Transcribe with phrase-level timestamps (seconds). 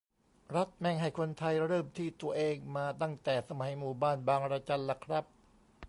[0.55, 5.23] "รัฐแม่งให้คนไทยเริ่มที่ตัวเองมาตั้งแต่สมัยหมู่บ้านบางระจันละครับ"